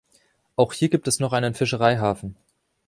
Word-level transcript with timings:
Auch 0.55 0.73
gibt 0.73 1.07
es 1.07 1.17
hier 1.17 1.25
noch 1.27 1.31
einen 1.33 1.53
Fischereihafen. 1.53 2.35